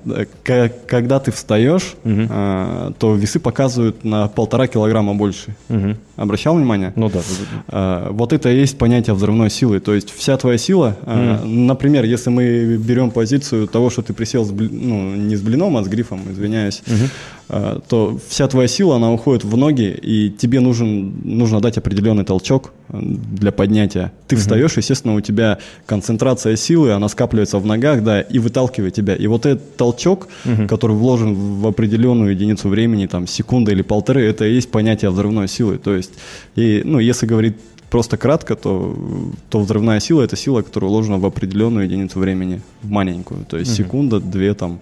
[0.47, 5.55] э, когда ты встаешь, э, то весы показывают на полтора килограмма больше.
[5.69, 5.97] Мгм.
[6.15, 6.93] Обращал внимание?
[6.95, 7.21] Ну да.
[7.67, 9.79] А, Вот это и есть понятие взрывной силы.
[9.79, 14.45] То есть вся твоя сила, а, например, если мы берем позицию того, что ты присел
[14.45, 16.83] с ну, не с блином, а с грифом, извиняюсь,
[17.49, 22.23] а, то вся твоя сила, она уходит в ноги, и тебе нужен, нужно дать определенный
[22.23, 24.11] толчок для поднятия.
[24.27, 29.15] Ты встаешь, естественно, у тебя концентрация силы, она скапливается в ногах, да, и выталкивает тебя.
[29.15, 30.27] И вот этот толчок,
[30.67, 35.47] который вложен в определенную единицу времени, там, секунда или полторы, это и есть понятие взрывной
[35.47, 35.77] силы.
[35.77, 36.02] То есть,
[36.55, 37.55] и, ну, если говорить
[37.89, 38.97] просто кратко, то,
[39.49, 43.45] то взрывная сила– это сила, которая уложена в определенную единицу времени, в маленькую.
[43.45, 44.79] То есть секунда, две, там,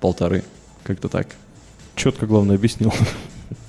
[0.00, 0.42] полторы.
[0.82, 1.26] Как-то так.
[1.96, 2.92] Четко, главное, объяснил.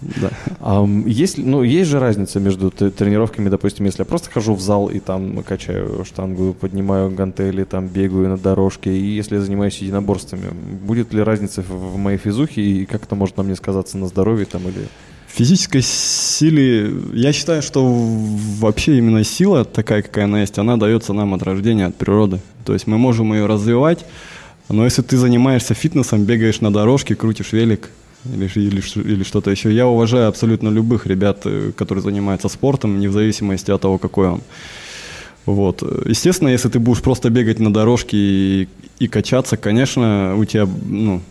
[0.01, 0.29] Да.
[0.59, 4.87] А, есть, ну, есть же разница между тренировками, допустим, если я просто хожу в зал
[4.87, 10.49] и там качаю штангу, поднимаю гантели, там бегаю на дорожке, и если я занимаюсь единоборствами,
[10.85, 14.45] будет ли разница в моей физухе и как это может на мне сказаться на здоровье
[14.45, 14.87] там или...
[15.33, 21.33] Физической силе, я считаю, что вообще именно сила такая, какая она есть, она дается нам
[21.33, 22.41] от рождения, от природы.
[22.65, 24.05] То есть мы можем ее развивать,
[24.67, 27.89] но если ты занимаешься фитнесом, бегаешь на дорожке, крутишь велик
[28.25, 33.09] или, или, или что-то еще, я уважаю абсолютно любых ребят, э, которые занимаются спортом, вне
[33.09, 34.41] зависимости от того, какой он.
[35.45, 35.81] Вот.
[36.05, 38.67] Естественно, если ты будешь просто бегать на дорожке и,
[38.99, 41.21] и качаться, конечно, у тебя ну,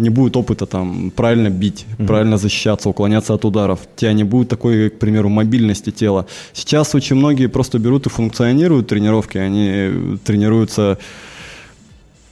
[0.00, 3.80] не будет опыта там правильно бить, правильно защищаться, уклоняться от ударов.
[3.96, 6.26] У тебя не будет такой, к примеру, мобильности тела.
[6.52, 10.98] Сейчас очень многие просто берут и функционируют тренировки, они э, тренируются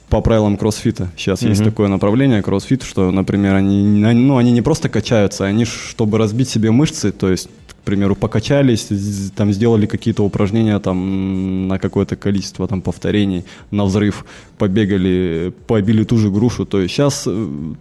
[0.09, 1.09] по правилам кроссфита.
[1.15, 6.17] Сейчас есть такое направление кроссфит, что, например, они, ну, они не просто качаются, они, чтобы
[6.17, 8.87] разбить себе мышцы, то есть, к примеру, покачались,
[9.35, 14.25] там сделали какие-то упражнения там на какое-то количество там повторений, на взрыв,
[14.57, 16.65] побегали, побили ту же грушу.
[16.65, 17.27] То есть сейчас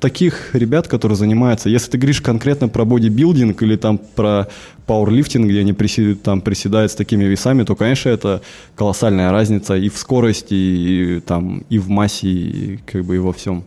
[0.00, 4.48] таких ребят, которые занимаются, если ты говоришь конкретно про бодибилдинг или там про
[4.86, 8.40] пауэрлифтинг, где они приси- там приседают с такими весами, то, конечно, это
[8.74, 13.32] колоссальная разница и в скорости, и, там, и в массе, и как бы и во
[13.32, 13.64] всем.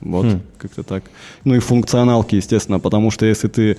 [0.00, 0.40] Вот, Хм.
[0.58, 1.04] как-то так.
[1.44, 3.76] Ну и функционалки, естественно, потому что если ты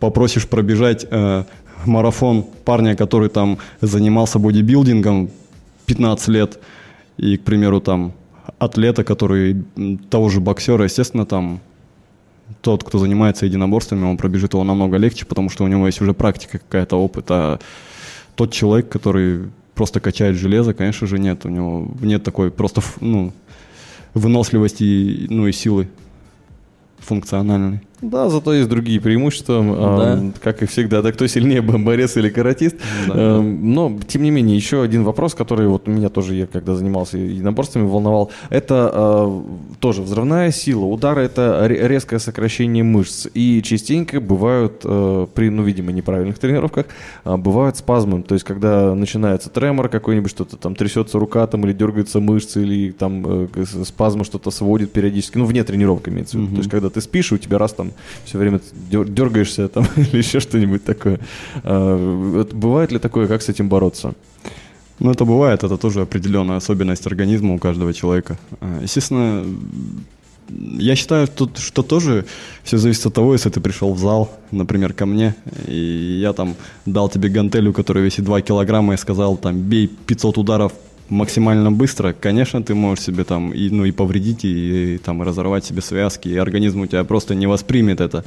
[0.00, 1.44] попросишь пробежать э,
[1.86, 5.30] марафон парня, который там занимался бодибилдингом
[5.86, 6.58] 15 лет,
[7.16, 8.12] и, к примеру, там
[8.58, 9.64] атлета, который
[10.10, 11.60] того же боксера, естественно, там
[12.60, 16.12] тот, кто занимается единоборствами, он пробежит его намного легче, потому что у него есть уже
[16.12, 17.58] практика какая-то, опыт, а
[18.34, 23.32] тот человек, который просто качает железо, конечно же, нет, у него нет такой просто, ну,
[24.12, 25.88] выносливости, ну, и силы
[26.98, 27.80] функциональной.
[28.00, 32.76] Да, зато есть другие преимущества, эм, как и всегда, да, кто сильнее, борец или каратист.
[33.08, 33.14] Да.
[33.38, 37.16] Эм, Но, тем не менее, еще один вопрос, который вот меня тоже, я когда занимался
[37.18, 39.42] единоборствами, волновал, это э,
[39.80, 45.62] тоже взрывная сила, удары это ре- резкое сокращение мышц, и частенько бывают, э, при, ну,
[45.62, 46.86] видимо, неправильных тренировках,
[47.24, 51.72] э, бывают спазмы, то есть когда начинается тремор какой-нибудь, что-то там трясется рука там, или
[51.72, 56.50] дергаются мышцы, или там э, спазмы что-то сводит периодически, ну, вне тренировки имеется в виду,
[56.52, 57.83] то есть когда ты спишь, и у тебя раз там
[58.24, 61.18] все время дер- дергаешься там или еще что-нибудь такое.
[61.62, 64.14] А, бывает ли такое, как с этим бороться?
[65.00, 68.38] Ну, это бывает, это тоже определенная особенность организма у каждого человека.
[68.60, 69.44] А, Естественно,
[70.78, 72.26] я считаю, что, что тоже
[72.62, 75.34] все зависит от того, если ты пришел в зал, например, ко мне,
[75.66, 76.54] и я там
[76.86, 80.72] дал тебе гантелю, которая весит 2 килограмма, и сказал, там, бей 500 ударов
[81.08, 85.64] максимально быстро, конечно, ты можешь себе там и, ну, и повредить, и, и там разорвать
[85.64, 88.24] себе связки, и организм у тебя просто не воспримет это.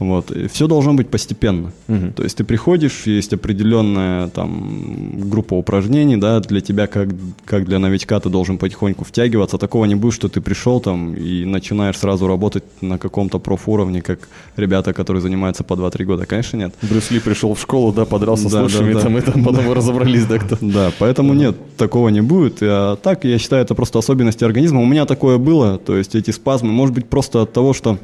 [0.00, 0.32] Вот.
[0.50, 1.72] Все должно быть постепенно.
[1.86, 2.14] Мгм.
[2.14, 7.10] То есть ты приходишь, есть определенная там группа упражнений, да, для тебя, как,
[7.44, 9.58] как для новичка, ты должен потихоньку втягиваться.
[9.58, 14.20] Такого не будет, что ты пришел там и начинаешь сразу работать на каком-то профуровне, как
[14.56, 16.24] ребята, которые занимаются по 2-3 года.
[16.24, 16.74] Конечно, нет.
[16.80, 19.04] Брюс Ли пришел в школу, да, подрался с Да, лучшими, да, да.
[19.04, 20.56] там, и там потом разобрались, да, кто.
[20.62, 22.58] Да, поэтому нет, такого не будет.
[22.62, 24.80] А так, я считаю, это просто особенности организма.
[24.80, 27.98] У меня такое было, то есть эти спазмы, может быть, просто от того, что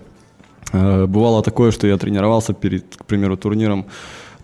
[0.72, 3.87] бывало такое, что я тренировался перед, к примеру, турниром,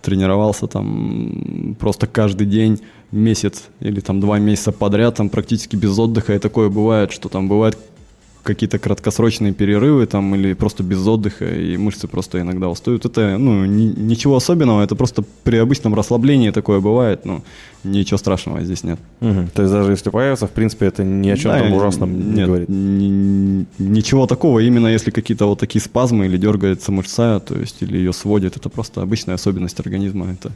[0.01, 2.79] тренировался там просто каждый день,
[3.11, 7.47] месяц или там два месяца подряд, там практически без отдыха, и такое бывает, что там
[7.47, 7.77] бывает
[8.43, 13.05] какие-то краткосрочные перерывы там или просто без отдыха, и мышцы просто иногда устают.
[13.05, 17.41] Это, ну, ни- ничего особенного, это просто при обычном расслаблении такое бывает, ну,
[17.85, 18.99] ничего страшного здесь нет.
[19.21, 19.47] Мгм.
[19.53, 22.35] То есть даже если появится, в принципе, это ни о чем Да, там ужасном не
[22.35, 22.69] нет, говорит.
[22.69, 27.97] ни- ничего такого, именно если какие-то вот такие спазмы или дергается мышца, то есть или
[27.97, 30.51] ее сводит, это просто обычная особенность организма, это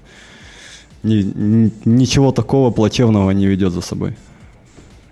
[1.03, 4.15] ни- ни- ничего такого плачевного не ведет за собой.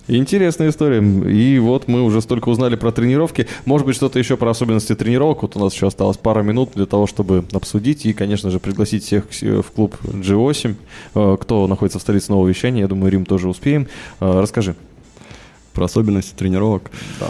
[0.08, 1.00] Интересная история.
[1.00, 3.48] И вот мы уже столько узнали про тренировки.
[3.65, 5.41] Может быть, что-то еще про особенности тренировок.
[5.41, 9.04] Вот у нас еще осталось пара минут для того, чтобы обсудить и, конечно же, пригласить
[9.04, 10.76] всех в клуб G8.
[11.15, 13.88] Э, Кто находится в столице нового вещания, я думаю, Рим тоже успеем.
[14.20, 14.76] Э, Расскажи.
[15.74, 16.91] Про особенности тренировок.
[17.20, 17.30] Да.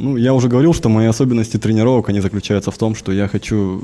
[0.00, 3.82] Ну, я уже говорил, что мои особенности тренировок, они заключаются в том, что я хочу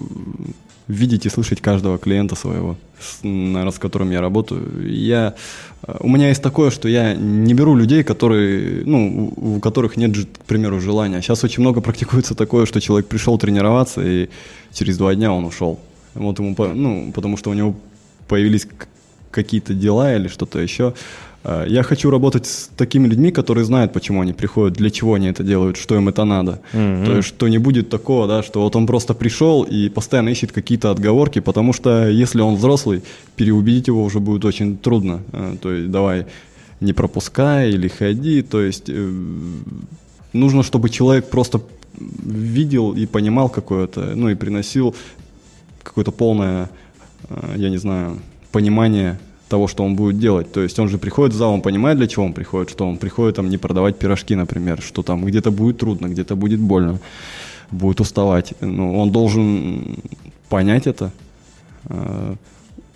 [0.88, 4.62] видеть и слышать каждого клиента своего, с, с которым я работаю.
[4.90, 5.34] Я,
[5.82, 9.98] э, у меня есть такое, что я не беру людей, которые, ну, у, у которых
[9.98, 11.20] нет, к примеру, желания.
[11.20, 14.28] Сейчас очень много практикуется такое, что человек пришел тренироваться, и
[14.72, 15.78] через два дня он ушел.
[16.14, 17.74] Вот ему, ну, потому что у него
[18.26, 18.66] появились
[19.30, 20.94] какие-то дела или что-то еще.
[21.46, 25.28] Э, Я хочу работать с такими людьми, которые знают, почему они приходят, для чего они
[25.28, 26.60] это делают, что им это надо.
[26.72, 30.52] То есть, что не будет такого, да, что вот он просто пришел и постоянно ищет
[30.52, 33.02] какие-то отговорки, потому что если он взрослый,
[33.36, 35.20] переубедить его уже будет очень трудно.
[35.32, 36.26] Э, То есть, давай
[36.80, 38.42] не пропускай или ходи.
[38.42, 39.12] То есть, э,
[40.32, 41.60] нужно, чтобы человек просто
[41.98, 44.94] видел и понимал какое-то, ну и приносил
[45.82, 46.68] какое-то полное,
[47.56, 48.18] я не знаю,
[48.52, 49.18] понимание
[49.48, 50.52] того, что он будет делать.
[50.52, 52.96] То есть он же приходит в зал, он понимает, для чего он приходит, что он
[52.96, 56.98] приходит там не продавать пирожки, например, что там где-то будет трудно, где-то будет больно,
[57.70, 58.54] будет уставать.
[58.60, 59.98] Ну, он должен
[60.48, 61.12] понять это,
[61.88, 62.34] э,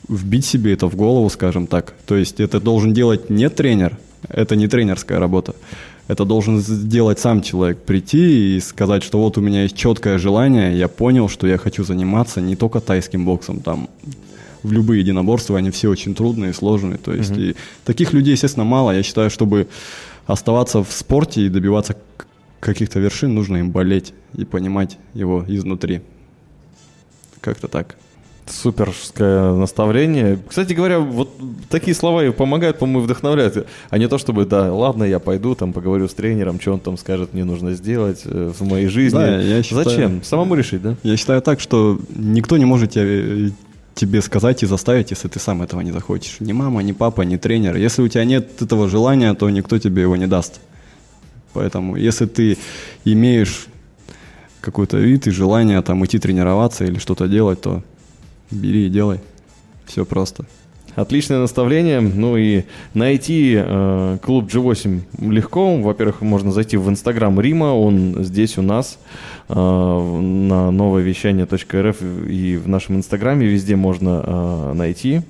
[0.08, 1.94] вбить себе это в голову, скажем так.
[2.06, 3.96] То есть это должен делать не тренер,
[4.28, 5.54] это не тренерская работа.
[6.08, 10.76] Это должен сделать сам человек, прийти и сказать, что вот у меня есть четкое желание,
[10.76, 13.88] я понял, что я хочу заниматься не только тайским боксом, там
[14.62, 16.98] в любые единоборства, они все очень трудные, сложные.
[16.98, 17.54] То есть и
[17.84, 18.90] таких людей, естественно, мало.
[18.92, 19.68] Я считаю, чтобы
[20.26, 21.96] оставаться в спорте и добиваться
[22.60, 26.02] каких-то вершин, нужно им болеть и понимать его изнутри.
[27.40, 27.96] Как-то так.
[28.46, 30.38] Суперское наставление.
[30.48, 31.30] Кстати говоря, вот
[31.68, 33.66] такие слова и помогают, по-моему, вдохновляют.
[33.90, 36.98] А не то, чтобы, да, ладно, я пойду, там, поговорю с тренером, что он там
[36.98, 39.16] скажет, мне нужно сделать э, в моей жизни.
[39.18, 40.22] Да, я считаю- Зачем?
[40.24, 40.96] Самому решить, да?
[41.04, 43.52] Я считаю так, что никто не может тебе,
[44.00, 46.40] тебе сказать и заставить, если ты сам этого не захочешь.
[46.40, 47.76] Ни мама, ни папа, ни тренер.
[47.76, 50.60] Если у тебя нет этого желания, то никто тебе его не даст.
[51.52, 52.56] Поэтому, если ты
[53.04, 53.66] имеешь
[54.60, 57.82] какой-то вид и желание там идти тренироваться или что-то делать, то
[58.50, 59.20] бери и делай.
[59.86, 60.46] Все просто.
[61.00, 62.00] Отличное наставление.
[62.00, 65.76] Ну и найти э, клуб G8 легко.
[65.78, 68.98] Во-первых, можно зайти в инстаграм Рима, он здесь у нас
[69.48, 75.22] э, на нововещание.рф и в нашем инстаграме везде можно э, найти.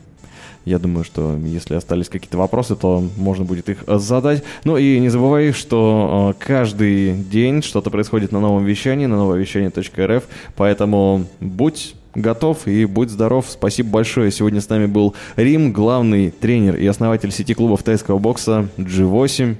[0.65, 4.43] Я думаю, что если остались какие-то вопросы, то можно будет их э, задать.
[4.65, 10.25] Ну и не забывай, что э, каждый день что-то происходит на новом вещании, на нововещание.рф,
[10.57, 13.47] поэтому будь готов и будь здоров.
[13.49, 14.31] Спасибо большое.
[14.31, 19.57] Сегодня с нами был Рим, главный тренер и основатель сети клубов тайского бокса G8.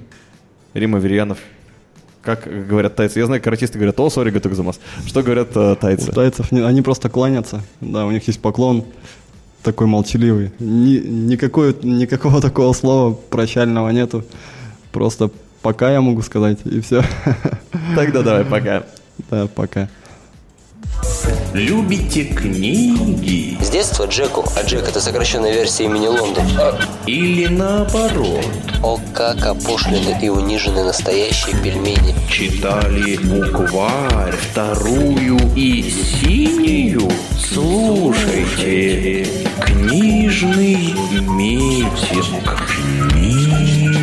[0.73, 1.37] Рим Аверьянов.
[2.21, 3.19] Как говорят тайцы?
[3.19, 4.79] Я знаю, каратисты говорят, о, сори, гатугзамас.
[5.07, 6.11] Что говорят э, тайцы?
[6.11, 7.61] У тайцев не- они просто кланятся.
[7.81, 8.85] Да, у них есть поклон
[9.63, 10.51] такой молчаливый.
[10.59, 14.23] Ни- никакой, никакого такого слова прощального нету.
[14.91, 15.31] Просто
[15.63, 17.03] пока я могу сказать, и все.
[17.95, 18.83] Тогда давай, пока.
[19.29, 19.89] Да, пока.
[21.53, 26.45] Любите книги С детства Джеку, а Джек это сокращенная версия имени Лондон.
[27.05, 28.45] или наоборот
[28.81, 32.15] О, как опошлены и унижены настоящие пельмени.
[32.29, 37.11] читали букварь вторую и синюю?
[37.37, 39.27] Слушайте
[39.59, 42.65] книжный митинг.
[43.11, 43.97] Книжный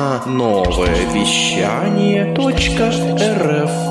[0.00, 3.89] на новое вещание .рф